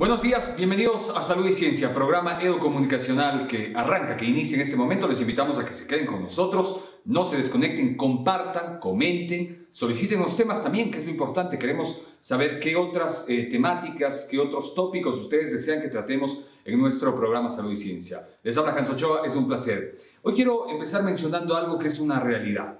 [0.00, 4.74] Buenos días, bienvenidos a Salud y Ciencia, programa educomunicacional que arranca, que inicia en este
[4.74, 5.06] momento.
[5.06, 10.34] Les invitamos a que se queden con nosotros, no se desconecten, compartan, comenten, soliciten los
[10.38, 11.58] temas también, que es muy importante.
[11.58, 17.14] Queremos saber qué otras eh, temáticas, qué otros tópicos ustedes desean que tratemos en nuestro
[17.14, 18.26] programa Salud y Ciencia.
[18.42, 19.98] Les habla Hans Ochoa, es un placer.
[20.22, 22.78] Hoy quiero empezar mencionando algo que es una realidad.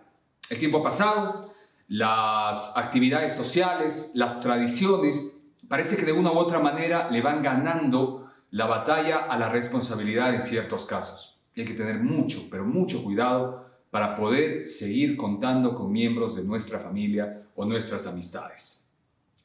[0.48, 1.52] El tiempo pasado,
[1.86, 5.39] las actividades sociales, las tradiciones,
[5.70, 10.34] parece que de una u otra manera le van ganando la batalla a la responsabilidad
[10.34, 11.40] en ciertos casos.
[11.54, 16.42] Y hay que tener mucho, pero mucho cuidado para poder seguir contando con miembros de
[16.42, 18.84] nuestra familia o nuestras amistades.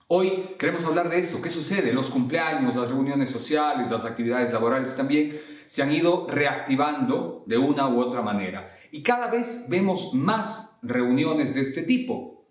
[0.08, 4.96] Hoy queremos hablar de eso, qué sucede, los cumpleaños, las reuniones sociales, las actividades laborales
[4.96, 8.76] también se han ido reactivando de una u otra manera.
[8.92, 12.48] Y cada vez vemos más reuniones de este tipo.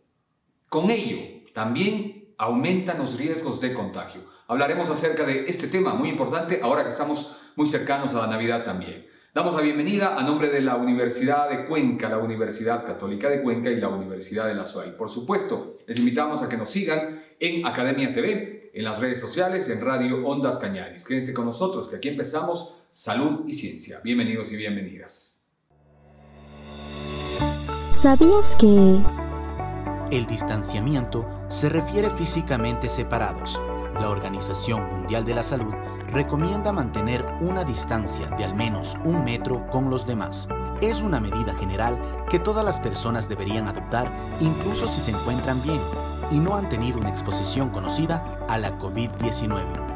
[0.69, 1.19] Con ello,
[1.53, 4.23] también aumentan los riesgos de contagio.
[4.49, 8.65] Hablaremos acerca de este tema muy importante ahora que estamos muy cercanos a la Navidad
[8.65, 9.07] también.
[9.35, 13.71] Damos la bienvenida a nombre de la Universidad de Cuenca, la Universidad Católica de Cuenca
[13.71, 14.97] y la Universidad de la SUAY.
[14.97, 19.69] Por supuesto, les invitamos a que nos sigan en Academia TV, en las redes sociales,
[19.69, 21.05] en Radio Ondas Cañaris.
[21.05, 24.01] Quédense con nosotros, que aquí empezamos Salud y Ciencia.
[24.05, 25.45] Bienvenidos y bienvenidas.
[27.91, 29.01] ¿Sabías que...
[30.11, 33.61] El distanciamiento se refiere físicamente separados.
[34.01, 35.73] La Organización Mundial de la Salud
[36.11, 40.49] recomienda mantener una distancia de al menos un metro con los demás.
[40.81, 41.97] Es una medida general
[42.29, 45.81] que todas las personas deberían adoptar incluso si se encuentran bien
[46.33, 49.94] y no han tenido una exposición conocida a la COVID-19.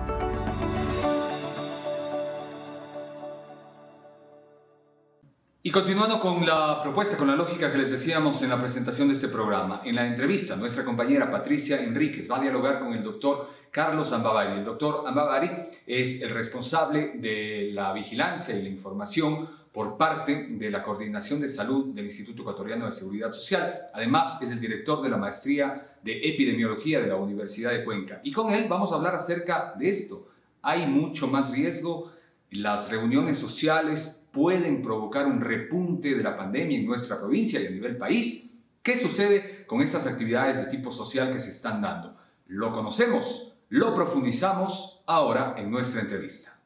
[5.60, 9.14] Y continuando con la propuesta, con la lógica que les decíamos en la presentación de
[9.14, 13.50] este programa, en la entrevista, nuestra compañera Patricia Enríquez va a dialogar con el doctor
[13.72, 14.60] Carlos Ambavari.
[14.60, 15.50] El doctor Ambavari
[15.84, 21.48] es el responsable de la vigilancia y la información por parte de la Coordinación de
[21.48, 23.88] Salud del Instituto Ecuatoriano de Seguridad Social.
[23.92, 28.20] Además, es el director de la maestría de epidemiología de la Universidad de Cuenca.
[28.22, 30.28] Y con él vamos a hablar acerca de esto.
[30.62, 32.12] Hay mucho más riesgo,
[32.50, 37.70] las reuniones sociales pueden provocar un repunte de la pandemia en nuestra provincia y a
[37.70, 38.52] nivel país.
[38.84, 42.16] ¿Qué sucede con estas actividades de tipo social que se están dando?
[42.46, 46.56] Lo conocemos, lo profundizamos ahora en nuestra entrevista.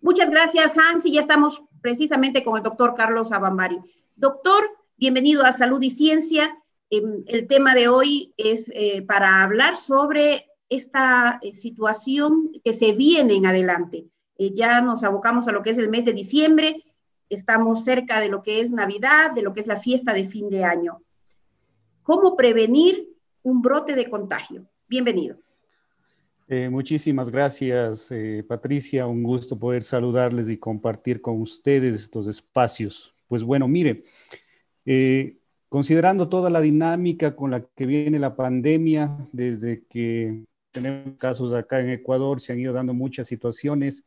[0.00, 3.80] Muchas gracias, Hans, y ya estamos precisamente con el doctor Carlos Abambari.
[4.14, 4.62] Doctor,
[4.96, 6.56] bienvenido a Salud y Ciencia.
[6.88, 12.92] Em, el tema de hoy es eh, para hablar sobre esta eh, situación que se
[12.92, 14.06] viene en adelante.
[14.38, 16.84] Eh, ya nos abocamos a lo que es el mes de diciembre,
[17.28, 20.48] estamos cerca de lo que es Navidad, de lo que es la fiesta de fin
[20.48, 21.02] de año.
[22.04, 23.08] ¿Cómo prevenir
[23.42, 24.64] un brote de contagio?
[24.88, 25.36] Bienvenido.
[26.46, 29.06] Eh, muchísimas gracias, eh, Patricia.
[29.06, 33.14] Un gusto poder saludarles y compartir con ustedes estos espacios.
[33.26, 34.04] Pues bueno, mire,
[35.68, 41.80] considerando toda la dinámica con la que viene la pandemia, desde que tenemos casos acá
[41.80, 44.04] en Ecuador, se han ido dando muchas situaciones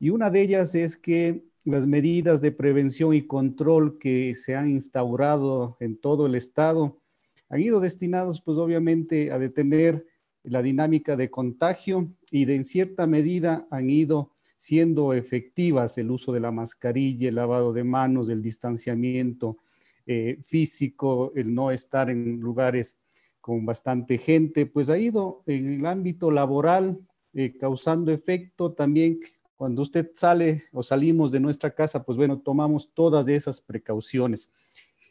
[0.00, 4.70] y una de ellas es que las medidas de prevención y control que se han
[4.70, 7.02] instaurado en todo el estado
[7.50, 10.06] han ido destinados, pues obviamente, a detener
[10.42, 16.32] la dinámica de contagio y de en cierta medida han ido siendo efectivas el uso
[16.32, 19.58] de la mascarilla, el lavado de manos, el distanciamiento
[20.06, 22.96] eh, físico, el no estar en lugares
[23.40, 27.00] con bastante gente, pues ha ido en el ámbito laboral
[27.32, 28.72] eh, causando efecto.
[28.72, 29.20] También
[29.60, 34.50] cuando usted sale o salimos de nuestra casa, pues bueno, tomamos todas esas precauciones.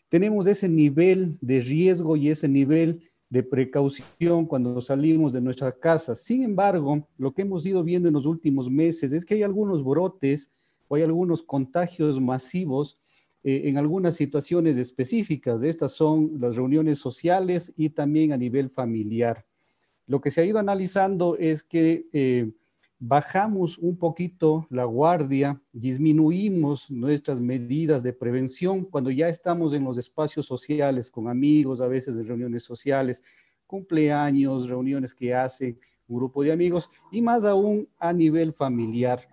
[0.07, 2.99] Tenemos ese nivel de riesgo y ese nivel
[3.29, 6.15] de precaución cuando salimos de nuestra casa.
[6.15, 9.83] Sin embargo, lo que hemos ido viendo en los últimos meses es que hay algunos
[9.83, 10.49] brotes
[10.87, 12.99] o hay algunos contagios masivos
[13.43, 15.61] eh, en algunas situaciones específicas.
[15.61, 19.45] Estas son las reuniones sociales y también a nivel familiar.
[20.07, 22.49] Lo que se ha ido analizando es que eh,
[22.99, 29.97] bajamos un poquito la guardia, disminuimos nuestras medidas de prevención cuando ya estamos en los
[29.97, 33.23] espacios sociales, con amigos, a veces en reuniones sociales,
[33.65, 39.25] cumpleaños, reuniones que hace un grupo de amigos y más aún a nivel familiar.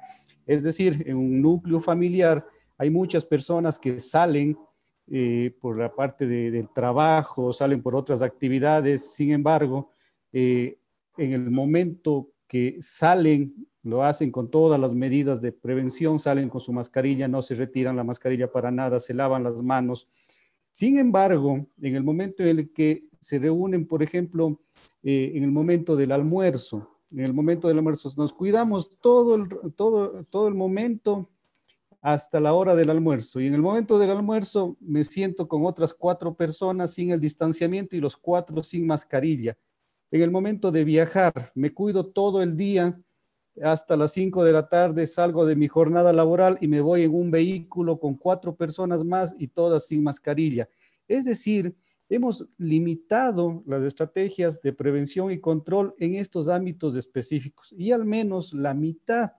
[0.47, 2.47] Es decir, en un núcleo familiar
[2.79, 4.57] hay muchas personas que salen
[5.09, 9.91] eh, por la parte del trabajo, salen por otras actividades, sin embargo,
[10.33, 10.79] eh,
[11.17, 16.61] en el momento que salen, lo hacen con todas las medidas de prevención, salen con
[16.61, 20.09] su mascarilla, no se retiran la mascarilla para nada, se lavan las manos.
[20.71, 24.61] Sin embargo, en el momento en el que se reúnen, por ejemplo,
[25.03, 29.49] eh, en el momento del almuerzo, en el momento del almuerzo, nos cuidamos todo el,
[29.75, 31.31] todo, todo el momento
[32.01, 33.41] hasta la hora del almuerzo.
[33.41, 37.97] Y en el momento del almuerzo me siento con otras cuatro personas sin el distanciamiento
[37.97, 39.57] y los cuatro sin mascarilla.
[40.17, 42.99] En el momento de viajar, me cuido todo el día
[43.63, 47.15] hasta las 5 de la tarde, salgo de mi jornada laboral y me voy en
[47.15, 50.71] un vehículo con cuatro personas más y todas sin mascarilla.
[51.07, 51.77] Es decir,
[52.09, 58.55] hemos limitado las estrategias de prevención y control en estos ámbitos específicos y al menos
[58.55, 59.33] la mitad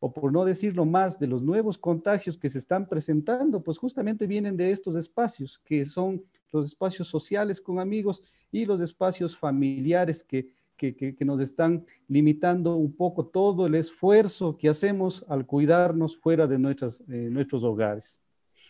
[0.00, 4.26] o por no decirlo más, de los nuevos contagios que se están presentando, pues justamente
[4.26, 6.22] vienen de estos espacios, que son
[6.54, 12.94] los espacios sociales con amigos y los espacios familiares que, que, nos están limitando un
[12.94, 18.20] poco todo el esfuerzo que hacemos al cuidarnos fuera de nuestras, eh, nuestros hogares.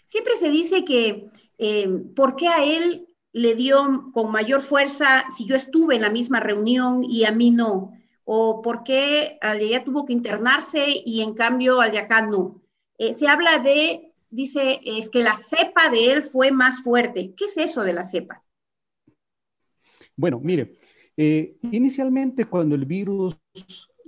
[0.06, 1.28] Siempre se dice que,
[1.58, 6.10] eh, ¿por qué a él le dio con mayor fuerza si yo estuve en la
[6.10, 7.92] misma reunión y a mí no?
[8.24, 12.22] o por qué al de allá tuvo que internarse y en cambio al de acá
[12.22, 12.60] no.
[12.98, 17.34] Eh, se habla de, dice, es que la cepa de él fue más fuerte.
[17.36, 18.42] ¿Qué es eso de la cepa?
[20.16, 20.76] Bueno, mire,
[21.16, 23.36] eh, inicialmente cuando el virus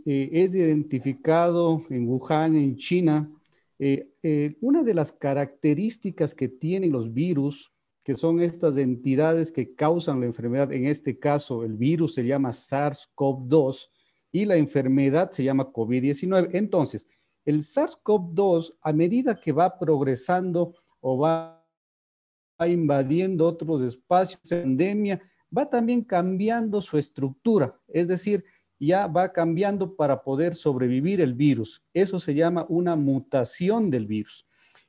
[0.05, 3.31] eh, es identificado en Wuhan, en China,
[4.61, 7.71] una de las características que tienen los virus,
[8.03, 12.53] que son estas entidades que causan la enfermedad, en este caso el virus se llama
[12.53, 13.91] SARS-CoV-2,
[14.37, 16.51] y la enfermedad se llama COVID-19.
[16.53, 17.09] Entonces,
[17.47, 21.65] el SARS-CoV-2, a medida que va progresando o va
[22.67, 25.23] invadiendo otros espacios de pandemia,
[25.57, 28.45] va también cambiando su estructura, es decir,
[28.79, 31.83] ya va cambiando para poder sobrevivir el virus.
[31.95, 34.45] Eso se llama una mutación del virus.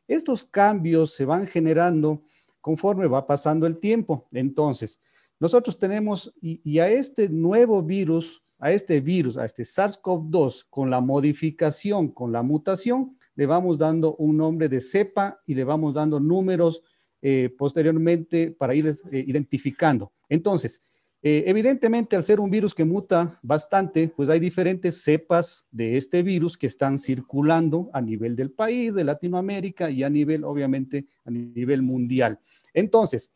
[0.07, 2.24] Estos cambios se van generando
[2.59, 4.27] conforme va pasando el tiempo.
[4.31, 5.00] Entonces,
[5.39, 11.01] nosotros tenemos, y a este nuevo virus a este virus, a este SARS-CoV-2, con la
[11.01, 16.19] modificación, con la mutación, le vamos dando un nombre de cepa y le vamos dando
[16.19, 16.83] números
[17.21, 20.12] eh, posteriormente para irles eh, identificando.
[20.30, 20.81] Entonces,
[21.24, 26.21] eh, evidentemente, al ser un virus que muta bastante, pues hay diferentes cepas de este
[26.21, 31.31] virus que están circulando a nivel del país, de Latinoamérica y a nivel, obviamente, a
[31.31, 32.39] nivel mundial.
[32.74, 33.33] Entonces,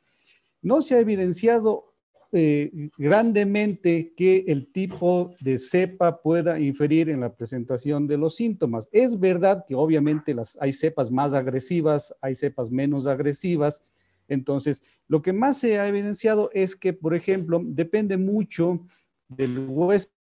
[0.62, 1.91] no se ha evidenciado
[2.34, 8.88] eh, grandemente que el tipo de cepa pueda inferir en la presentación de los síntomas.
[8.94, 13.82] Es verdad que obviamente las, hay cepas más agresivas, hay cepas menos agresivas.
[14.30, 18.86] Entonces, lo que más se ha evidenciado es que, por ejemplo, depende mucho
[19.28, 20.12] del huésped,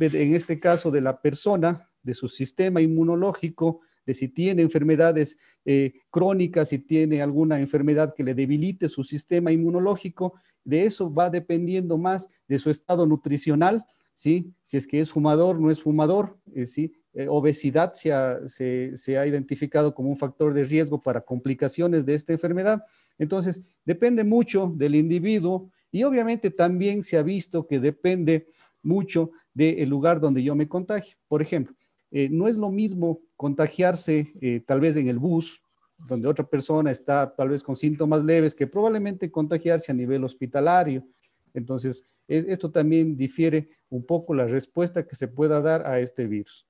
[0.00, 3.82] en este caso de la persona, de su sistema inmunológico,
[4.14, 10.34] si tiene enfermedades eh, crónicas, si tiene alguna enfermedad que le debilite su sistema inmunológico,
[10.64, 14.52] de eso va dependiendo más de su estado nutricional, ¿sí?
[14.62, 16.92] Si es que es fumador, no es fumador, eh, ¿sí?
[17.12, 22.14] Eh, obesidad se ha, se ha, identificado como un factor de riesgo para complicaciones de
[22.14, 22.84] esta enfermedad.
[23.18, 28.46] Entonces, depende mucho del individuo y obviamente también se ha visto que depende
[28.82, 31.16] mucho del lugar donde yo me contagio.
[31.26, 31.74] Por ejemplo,
[32.10, 35.62] eh, no es lo mismo contagiarse eh, tal vez en el bus,
[36.08, 41.06] donde otra persona está tal vez con síntomas leves, que probablemente contagiarse a nivel hospitalario.
[41.52, 46.66] Entonces, esto también difiere un poco la respuesta que se pueda dar a este virus.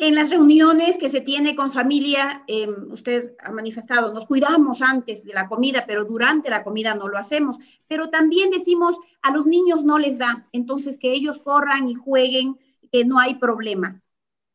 [0.00, 5.24] En las reuniones que se tiene con familia, em, usted ha manifestado, nos cuidamos antes
[5.24, 7.58] de la comida, pero durante la comida no lo hacemos.
[7.88, 12.56] Pero también decimos, a los niños no les da, entonces que ellos corran y jueguen,
[12.92, 14.00] que no hay problema.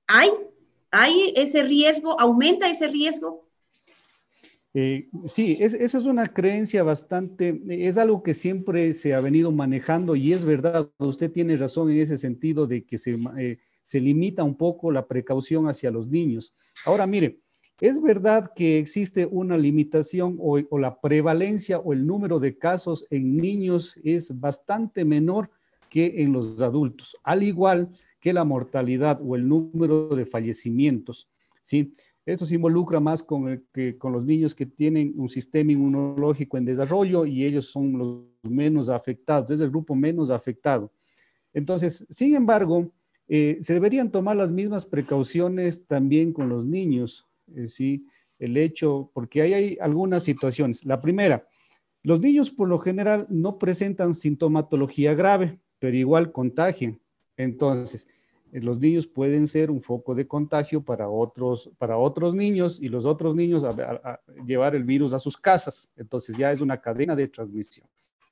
[0.08, 0.30] ¿Hay,
[0.92, 2.20] hay ese riesgo?
[2.20, 3.44] ¿Aumenta ese riesgo?
[4.76, 10.16] Eh, sí, esa es una creencia bastante, es algo que siempre se ha venido manejando
[10.16, 14.44] y es verdad, usted tiene razón en ese sentido de que se, eh, se limita
[14.44, 16.56] un poco la precaución hacia los niños.
[16.88, 17.40] Ahora, mire,
[17.82, 23.06] es verdad que existe una limitación o, o la prevalencia o el número de casos
[23.12, 25.52] en niños es bastante menor
[25.88, 28.00] que en los adultos, al igual que
[28.32, 31.28] la mortalidad o el número de fallecimientos.
[31.62, 31.94] ¿sí?
[32.26, 33.66] Esto se involucra más con,
[33.98, 38.90] con los niños que tienen un sistema inmunológico en desarrollo y ellos son los menos
[38.90, 40.92] afectados, es el grupo menos afectado.
[41.54, 42.92] Entonces, sin embargo,
[43.28, 48.06] eh, se deberían tomar las mismas precauciones también con los niños, eh, ¿sí?
[48.40, 50.86] El hecho, porque ahí hay algunas situaciones.
[50.86, 51.48] La primera,
[52.02, 57.00] los niños por lo general no presentan sintomatología grave, pero igual contagian.
[57.38, 58.08] Entonces,
[58.54, 62.88] eh, los niños pueden ser un foco de contagio para otros, para otros niños y
[62.88, 65.92] los otros niños a, llevar el virus a sus casas.
[65.98, 67.88] Entonces ya es una cadena de transmisión.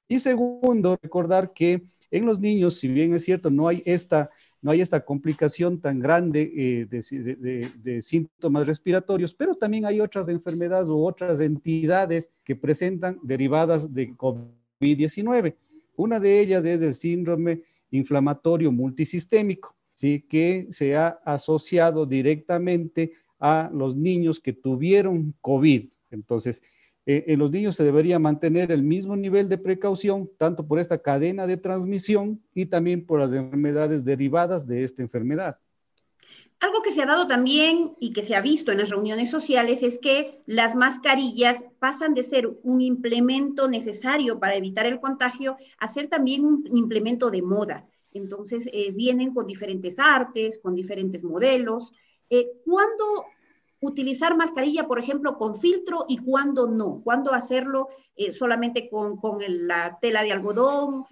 [0.07, 4.29] Y segundo, recordar que en los niños, si bien es cierto, no hay esta,
[4.61, 10.89] no hay esta complicación tan grande eh, de, síntomas respiratorios, pero también hay otras enfermedades
[10.89, 15.55] u otras entidades que presentan derivadas de COVID-19.
[15.95, 19.75] Una de ellas es el síndrome inflamatorio multisistémico.
[20.01, 20.25] ¿sí?
[20.27, 25.85] que se ha asociado directamente a los niños que tuvieron COVID.
[26.09, 26.63] Entonces,
[27.05, 30.99] eh, en los niños se debería mantener el mismo nivel de precaución, tanto por esta
[30.99, 35.57] cadena de transmisión y también por las enfermedades derivadas de esta enfermedad.
[36.61, 39.81] Algo que se ha dado también y que se ha visto en las reuniones sociales
[39.81, 45.87] es que las mascarillas pasan de ser un implemento necesario para evitar el contagio a
[45.87, 47.87] ser también un implemento de moda.
[48.13, 51.93] Entonces, eh, vienen con diferentes artes, con diferentes modelos.
[52.29, 53.25] Eh, ¿Cuándo
[53.79, 57.01] utilizar mascarilla, por ejemplo, con filtro y cuándo no?
[57.03, 61.05] ¿Cuándo hacerlo eh, solamente con, la tela de algodón?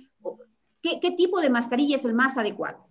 [0.83, 2.88] ¿Qué, ¿Qué tipo de mascarilla es el más adecuado?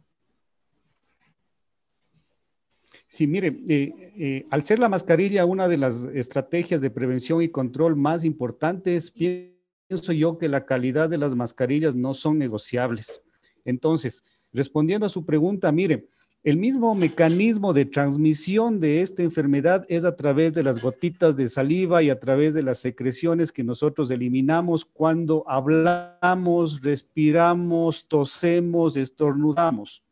[3.09, 8.25] Sí, mire, al ser la mascarilla una de las estrategias de prevención y control más
[8.25, 13.23] importantes, pienso yo que la calidad de las mascarillas no son negociables.
[13.65, 16.07] Entonces, respondiendo a su pregunta, mire,
[16.45, 21.49] el mismo mecanismo de transmisión de esta enfermedad es a través de las gotitas de
[21.49, 30.05] saliva y a través de las secreciones que nosotros eliminamos cuando hablamos, respiramos, tosemos, estornudamos.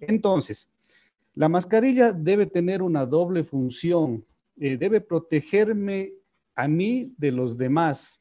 [0.00, 0.68] Entonces,
[1.38, 4.26] la mascarilla debe tener una doble función.
[4.56, 6.12] Eh, debe protegerme
[6.56, 8.20] a mí de los demás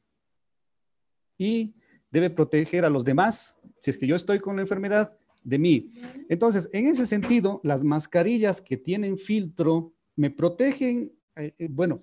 [1.36, 1.74] y
[2.12, 5.90] debe proteger a los demás si es que yo estoy con la enfermedad, de mí.
[6.30, 12.00] Entonces, en ese sentido, las mascarillas que tienen filtro me protegen, eh, eh, bueno,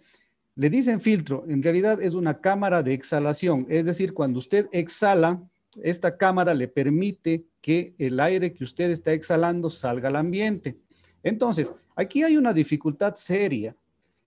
[0.57, 5.47] le dicen filtro, en realidad es una cámara de exhalación, es decir, cuando usted exhala,
[5.83, 10.79] esta cámara le permite que el aire que usted está exhalando salga al ambiente.
[11.25, 13.75] Entonces, aquí hay una dificultad seria.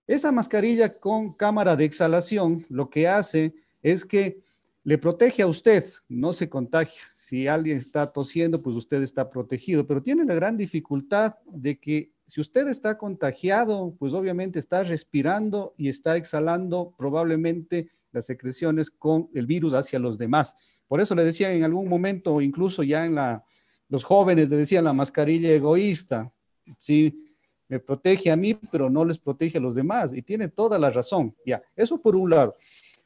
[0.06, 4.42] Esa mascarilla con cámara de exhalación lo que hace es que
[4.84, 7.02] le protege a usted, no se contagia.
[7.14, 12.10] Si alguien está tosiendo, pues usted está protegido, pero tiene la gran dificultad de que
[12.26, 19.28] si usted está contagiado, pues obviamente está respirando y está exhalando probablemente las secreciones con
[19.34, 20.56] el virus hacia los demás.
[20.86, 23.44] Por eso le decía en algún momento, incluso ya en la,
[23.88, 26.32] los jóvenes le decían la mascarilla egoísta,
[26.76, 27.28] sí,
[27.68, 30.14] me protege a mí, pero no les protege a los demás.
[30.14, 31.34] Y tiene toda la razón.
[31.44, 32.56] Ya, eso por un lado.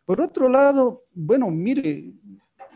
[0.04, 2.12] Por otro lado, bueno, mire,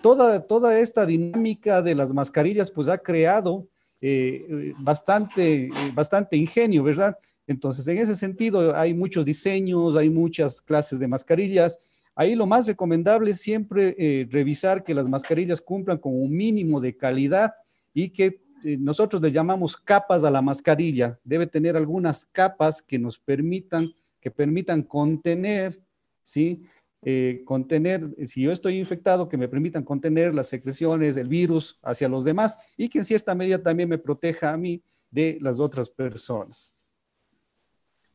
[0.03, 3.69] toda, toda esta dinámica de las mascarillas pues ha creado
[4.01, 7.17] eh, bastante, bastante ingenio, ¿verdad?
[7.47, 11.79] Entonces, en ese sentido, hay muchos diseños, hay muchas clases de mascarillas.
[12.15, 16.81] Ahí lo más recomendable es siempre eh, revisar que las mascarillas cumplan con un mínimo
[16.81, 17.55] de calidad
[17.95, 21.19] y que nosotros le llamamos capas a la mascarilla.
[21.25, 23.87] Debe tener algunas capas que nos permitan,
[24.21, 25.81] que permitan contener,
[26.23, 26.65] ¿sí?
[27.03, 32.09] Eh, contener, si yo estoy infectado, que me permitan contener las secreciones del virus hacia
[32.09, 35.89] los demás y que en cierta medida también me proteja a mí de las otras
[35.89, 36.75] personas.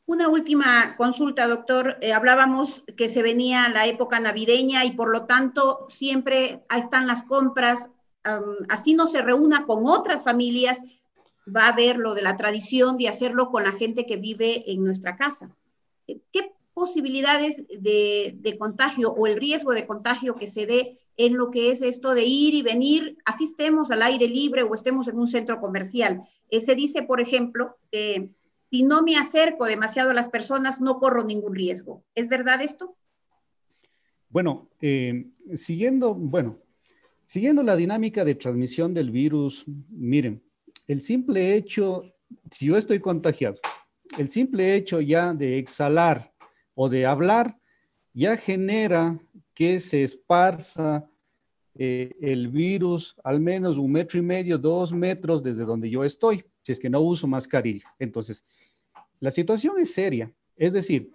[0.06, 1.98] Una última consulta, doctor.
[2.02, 7.24] Eh, hablábamos que se venía la época navideña y por lo tanto siempre están las
[7.24, 7.92] compras.
[8.70, 10.82] Así no se reúna con otras familias,
[11.48, 14.84] va a haber lo de la tradición de hacerlo con la gente que vive en
[14.84, 15.56] nuestra casa.
[16.08, 21.72] ¿Qué posibilidades de, contagio o el riesgo de contagio que se dé en lo que
[21.72, 25.28] es esto de ir y venir, así estemos al aire libre o estemos en un
[25.28, 26.24] centro comercial.
[26.50, 28.30] Eh, se dice, por ejemplo, que
[28.72, 32.04] si no me acerco demasiado a las personas, no corro ningún riesgo.
[32.16, 32.96] ¿Es verdad esto?
[34.30, 36.58] Bueno, eh, siguiendo, bueno,
[37.32, 40.44] siguiendo la dinámica de transmisión del virus, miren,
[40.86, 42.04] el simple hecho,
[42.52, 43.56] si yo estoy contagiado,
[44.18, 46.34] el simple hecho ya de exhalar
[46.76, 47.58] o de hablar
[48.14, 49.18] ya genera
[49.54, 51.10] que se esparza
[51.76, 56.44] eh, el virus al menos un metro y medio, dos metros desde donde yo estoy,
[56.62, 57.86] si es que no uso mascarilla.
[57.98, 58.44] Entonces,
[59.22, 60.30] la situación es seria.
[60.58, 61.10] Es decir,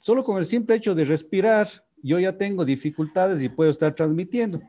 [0.00, 1.68] solo con el simple hecho de respirar,
[2.02, 4.60] yo ya tengo dificultades y puedo estar transmitiendo.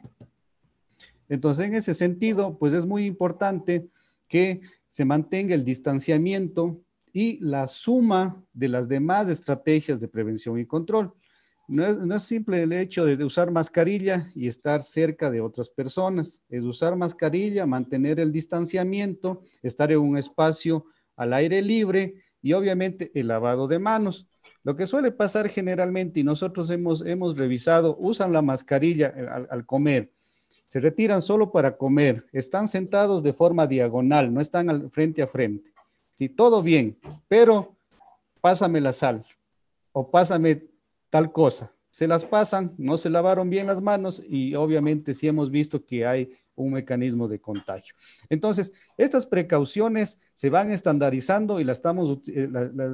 [1.34, 3.88] Entonces, en ese sentido, pues es muy importante
[4.28, 6.80] que se mantenga el distanciamiento
[7.12, 11.12] y la suma de las demás estrategias de prevención y control.
[11.68, 16.44] No es, no simple el hecho de usar mascarilla y estar cerca de otras personas,
[16.50, 20.86] es usar mascarilla, mantener el distanciamiento, estar en un espacio
[21.16, 22.14] al aire libre
[22.44, 24.28] y obviamente el lavado de manos.
[24.64, 29.16] Lo que suele pasar generalmente, y nosotros hemos, hemos revisado, usan la mascarilla
[29.50, 30.12] al comer,
[30.74, 35.28] se retiran solo para comer, están sentados de forma diagonal, no están al, frente a
[35.28, 35.72] frente.
[36.16, 37.76] Sí, todo bien, pero
[38.42, 39.24] pásame la sal
[39.92, 40.64] o pásame
[41.12, 41.72] tal cosa.
[41.92, 46.08] Se las pasan, no se lavaron bien las manos y obviamente sí hemos visto que
[46.08, 47.94] hay un mecanismo de contagio.
[48.28, 52.50] Entonces, estas precauciones se van estandarizando y las estamos, eh,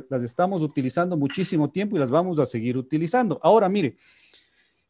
[0.09, 3.39] las estamos utilizando muchísimo tiempo y las vamos a seguir utilizando.
[3.41, 3.95] Ahora, mire,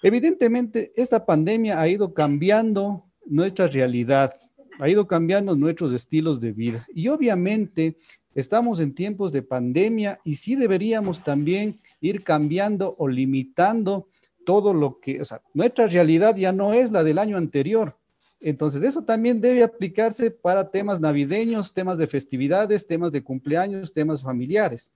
[0.02, 4.34] evidentemente esta pandemia ha ido cambiando nuestra realidad,
[4.80, 7.98] ha ido cambiando nuestros estilos de vida y obviamente
[8.34, 14.08] estamos en tiempos de pandemia y sí deberíamos también ir cambiando o limitando
[14.46, 17.96] todo lo que, o sea, nuestra realidad ya no es la del año anterior.
[18.42, 24.22] Entonces, eso también debe aplicarse para temas navideños, temas de festividades, temas de cumpleaños, temas
[24.22, 24.94] familiares.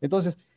[0.00, 0.50] Entonces,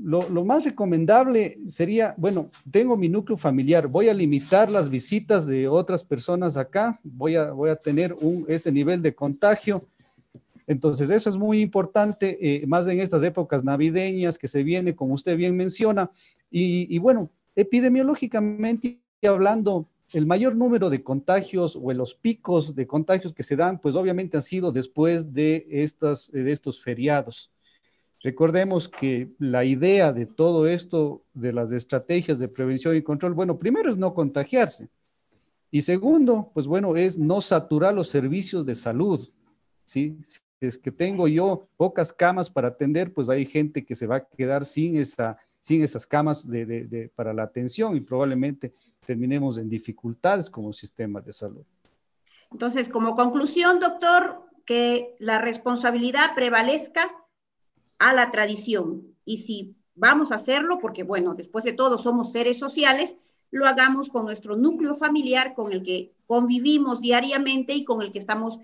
[0.00, 5.46] lo, lo, más recomendable sería, bueno, tengo mi núcleo familiar, voy a limitar las visitas
[5.46, 9.86] de otras personas acá, voy a, voy a tener un, este nivel de contagio
[10.68, 15.14] entonces, eso es muy importante, eh, más en estas épocas navideñas que se viene, como
[15.14, 16.10] usted bien menciona.
[16.50, 23.42] Y bueno, epidemiológicamente hablando, el mayor número de contagios o los picos de contagios que
[23.42, 27.50] se dan, pues obviamente han sido después de, estas, de estos feriados.
[28.22, 33.58] Recordemos que la idea de todo esto, de las estrategias de prevención y control, bueno,
[33.58, 34.88] primero es no contagiarse.
[35.70, 39.28] Y segundo, pues bueno, es no saturar los servicios de salud.
[39.84, 40.18] ¿sí?
[40.60, 44.24] es que tengo yo pocas camas para atender, pues hay gente que se va a
[44.24, 48.72] quedar sin, esa, sin esas camas de, para la atención y probablemente
[49.06, 51.64] terminemos en dificultades como sistema de salud.
[52.50, 57.10] Entonces, como conclusión, doctor, que la responsabilidad prevalezca
[57.98, 59.14] a la tradición.
[59.24, 63.16] Y si vamos a hacerlo, porque bueno, después de todo somos seres sociales,
[63.50, 68.18] lo hagamos con nuestro núcleo familiar con el que convivimos diariamente y con el que
[68.18, 68.58] estamos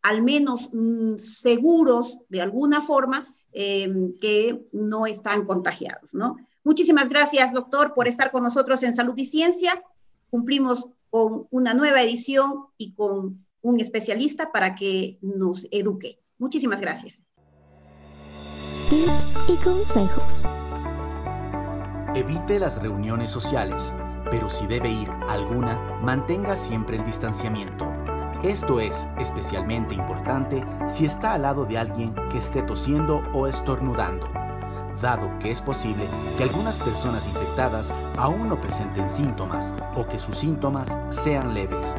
[0.00, 6.36] al menos mm, seguros de alguna forma eh, que no están contagiados, ¿no?
[6.64, 9.82] Muchísimas gracias, doctor, por estar con nosotros en Salud y Ciencia.
[10.30, 16.20] Cumplimos con una nueva edición y con un especialista para que nos eduque.
[16.38, 17.22] Muchísimas gracias.
[18.92, 20.46] Tips y consejos.
[22.14, 23.94] Evite las reuniones sociales,
[24.30, 27.90] pero si debe ir alguna, mantenga siempre el distanciamiento.
[28.42, 34.28] Esto es especialmente importante si está al lado de alguien que esté tosiendo o estornudando,
[35.00, 40.36] dado que es posible que algunas personas infectadas aún no presenten síntomas o que sus
[40.36, 41.96] síntomas sean leves.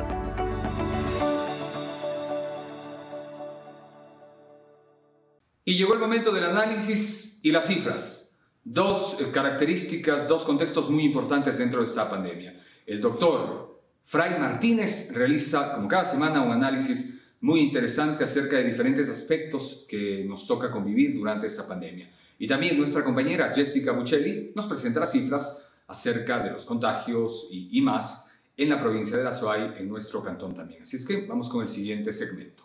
[5.73, 8.31] Y llegó el momento del análisis y las cifras.
[8.63, 12.61] Dos eh, características, dos contextos muy importantes dentro de esta pandemia.
[12.85, 19.09] El doctor Fray Martínez realiza, como cada semana, un análisis muy interesante acerca de diferentes
[19.09, 22.07] aspectos que nos toca convivir durante esta pandemia.
[22.37, 28.27] Y también nuestra compañera Jessica Buccelli nos presentará cifras acerca de los contagios y, más
[28.55, 30.83] en la provincia de La Suay, en nuestro cantón también.
[30.83, 32.62] Así es que vamos con el siguiente segmento.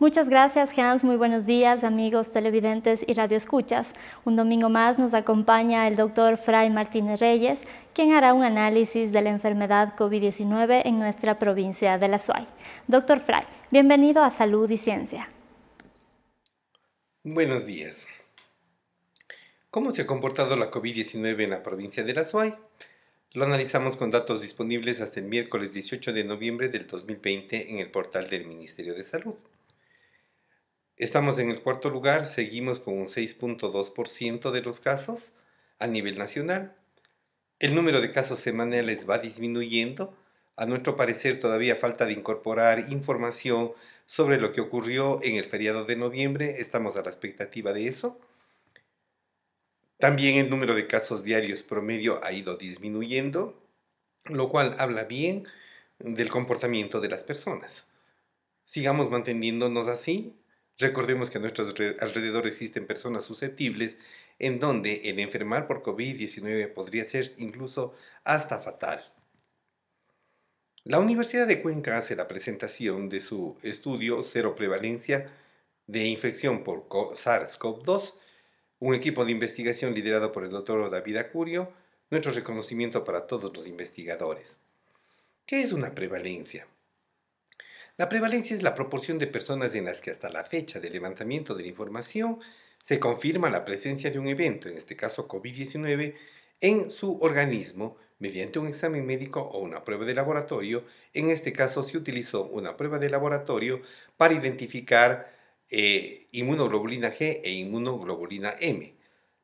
[0.00, 1.02] Muchas gracias, Hans.
[1.02, 3.94] Muy buenos días, amigos televidentes y radioescuchas.
[4.24, 9.22] Un domingo más nos acompaña el doctor Fray Martínez Reyes, quien hará un análisis de
[9.22, 12.46] la enfermedad COVID-19 en nuestra provincia de La Suay.
[12.86, 15.30] Doctor Fray, bienvenido a Salud y Ciencia.
[17.24, 18.06] Buenos días.
[19.72, 22.54] ¿Cómo se ha comportado la COVID-19 en la provincia de La Suay?
[23.32, 27.90] Lo analizamos con datos disponibles hasta el miércoles 18 de noviembre del 2020 en el
[27.90, 29.34] portal del Ministerio de Salud.
[30.98, 35.30] Estamos en el cuarto lugar, seguimos con un 6.2% de los casos
[35.78, 36.76] a nivel nacional.
[37.60, 40.18] El número de casos semanales va disminuyendo.
[40.56, 43.70] A nuestro parecer todavía falta de incorporar información
[44.06, 46.56] sobre lo que ocurrió en el feriado de noviembre.
[46.58, 48.18] Estamos a la expectativa de eso.
[49.98, 53.62] También el número de casos diarios promedio ha ido disminuyendo,
[54.24, 55.46] lo cual habla bien
[56.00, 57.86] del comportamiento de las personas.
[58.64, 60.34] Sigamos manteniéndonos así,
[60.78, 61.66] Recordemos que a nuestro
[62.00, 63.98] alrededor existen personas susceptibles
[64.38, 69.04] en donde el enfermar por COVID-19 podría ser incluso hasta fatal.
[70.84, 75.32] La Universidad de Cuenca hace la presentación de su estudio Cero Prevalencia
[75.88, 78.14] de Infección por SARS-CoV-2,
[78.78, 81.72] un equipo de investigación liderado por el doctor David Acurio,
[82.10, 84.58] nuestro reconocimiento para todos los investigadores.
[85.44, 86.68] ¿Qué es una prevalencia?
[87.98, 91.56] La prevalencia es la proporción de personas en las que hasta la fecha del levantamiento
[91.56, 92.38] de la información
[92.80, 96.14] se confirma la presencia de un evento, en este caso COVID-19,
[96.60, 100.84] en su organismo mediante un examen médico o una prueba de laboratorio.
[101.12, 103.82] En este caso se utilizó una prueba de laboratorio
[104.16, 105.34] para identificar
[105.68, 108.94] eh, inmunoglobulina G e inmunoglobulina M.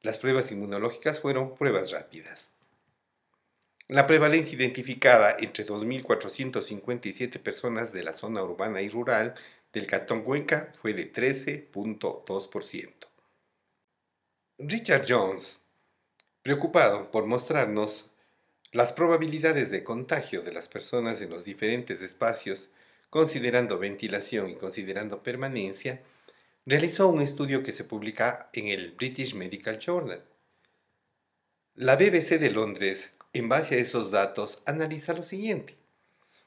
[0.01, 2.54] Las pruebas inmunológicas fueron pruebas rápidas.
[3.89, 9.35] La prevalencia identificada entre 2.457 personas de la zona urbana y rural
[9.75, 12.93] del Cantón Cuenca fue de 13.2%.
[14.59, 15.59] Richard Jones,
[16.43, 18.11] preocupado por mostrarnos
[18.73, 22.71] las probabilidades de contagio de las personas en los diferentes espacios,
[23.11, 26.01] considerando ventilación y considerando permanencia,
[26.65, 30.25] realizó un estudio que se publica en el British Medical Journal.
[31.75, 35.77] La BBC de Londres, en base a esos datos, analiza lo siguiente.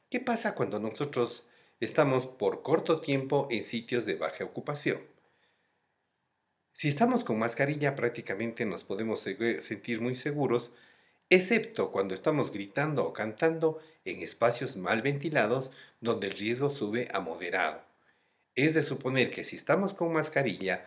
[0.10, 1.46] ¿Qué pasa cuando nosotros
[1.82, 5.02] estamos por corto tiempo en sitios de baja ocupación?
[6.72, 10.72] Si estamos con mascarilla prácticamente nos podemos sentir muy seguros
[11.30, 17.20] excepto cuando estamos gritando o cantando en espacios mal ventilados donde el riesgo sube a
[17.20, 17.84] moderado.
[18.56, 20.86] Es de suponer que si estamos con mascarilla,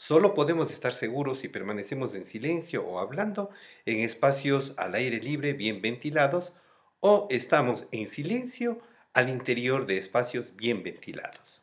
[0.00, 3.50] solo podemos estar seguros si permanecemos en silencio o hablando
[3.84, 6.54] en espacios al aire libre bien ventilados
[7.00, 8.80] o estamos en silencio
[9.12, 11.60] al interior de espacios bien ventilados.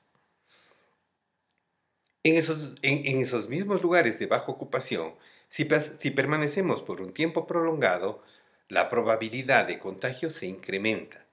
[2.22, 5.16] En esos, mismos lugares de baja ocupación,
[5.50, 8.22] si, permanecemos por un tiempo prolongado,
[8.70, 11.26] la probabilidad de contagio se incrementa.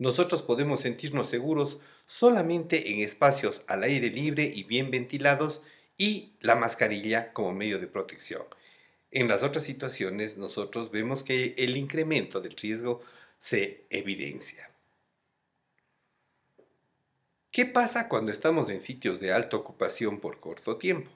[0.00, 5.62] Nosotros podemos sentirnos seguros solamente en espacios al aire libre y bien ventilados
[5.96, 8.42] y la mascarilla como medio de protección.
[9.10, 13.02] En las otras situaciones nosotros vemos que el incremento del riesgo
[13.38, 14.70] se evidencia.
[17.52, 21.08] ¿Qué pasa cuando estamos en sitios de alta ocupación por corto tiempo?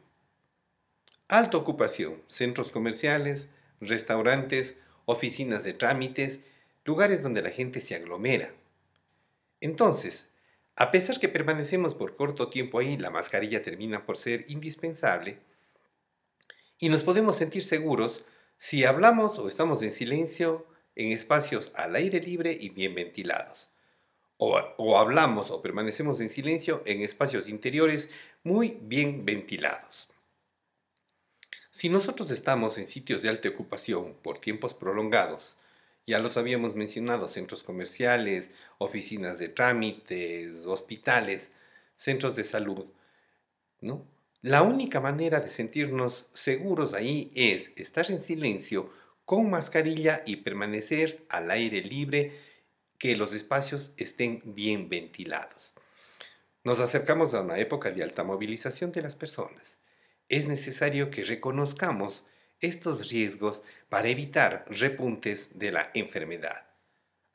[1.26, 3.48] Alta ocupación, centros comerciales,
[3.80, 6.38] restaurantes, oficinas de trámites,
[6.84, 8.52] lugares donde la gente se aglomera.
[9.60, 10.27] Entonces,
[10.80, 15.40] a pesar que permanecemos por corto tiempo ahí, la mascarilla termina por ser indispensable
[16.78, 18.22] y nos podemos sentir seguros
[18.58, 23.70] si hablamos o estamos en silencio en espacios al aire libre y bien ventilados.
[24.36, 28.08] O, o, hablamos o permanecemos en silencio en espacios interiores
[28.44, 30.08] muy bien ventilados.
[31.72, 35.56] Si nosotros estamos en sitios de alta ocupación por tiempos prolongados,
[36.08, 41.52] ya los habíamos mencionado, centros comerciales, oficinas de trámites, hospitales,
[41.96, 42.86] centros de salud,
[43.80, 44.06] ¿no?
[44.40, 48.90] La única manera de sentirnos seguros ahí es estar en silencio
[49.24, 52.46] con mascarilla y permanecer al aire libre,
[52.98, 55.72] que los espacios estén bien ventilados.
[56.64, 59.78] Nos acercamos a una época de alta movilización de las personas
[60.28, 62.22] es necesario que reconozcamos
[62.60, 66.67] estos riesgos para evitar repuntes de la enfermedad.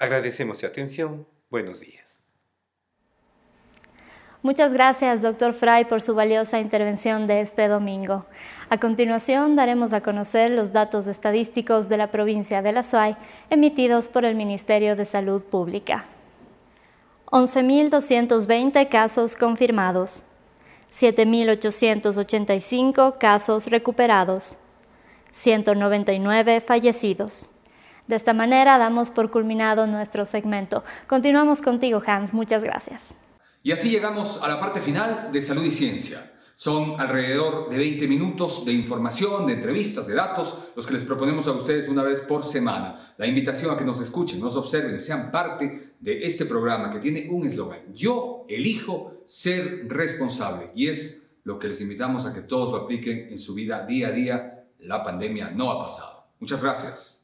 [0.04, 1.26] Agradecemos su atención.
[1.50, 2.20] Buenos días.
[4.42, 8.26] Muchas gracias, doctor Fry, por su valiosa intervención de este domingo.
[8.70, 13.16] A continuación, daremos a conocer los datos estadísticos de la provincia de La Suay
[13.50, 16.04] emitidos por el Ministerio de Salud Pública.
[17.28, 20.26] 11.220 casos confirmados,
[20.92, 24.58] 7.885 casos recuperados,
[25.32, 27.50] 199 fallecidos.
[28.08, 30.84] De esta manera damos por culminado nuestro segmento.
[31.08, 32.34] Continuamos contigo, Hans.
[32.34, 33.16] Muchas gracias.
[33.62, 36.32] Y así llegamos a la parte final de Salud y Ciencia.
[36.56, 41.48] Son alrededor de 20 minutos de información, de entrevistas, de datos, los que les proponemos
[41.48, 43.16] a ustedes una vez por semana.
[43.18, 47.28] La invitación a que nos escuchen, nos observen, sean parte de este programa que tiene
[47.30, 47.94] un eslogan.
[47.94, 50.72] Yo elijo ser responsable.
[50.76, 54.10] Y es lo que les invitamos a que todos lo apliquen en su vida día
[54.10, 54.66] a día.
[54.80, 56.26] La pandemia no ha pasado.
[56.39, 57.23] Muchas gracias.